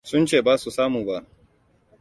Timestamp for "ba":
0.45-0.57, 1.07-1.17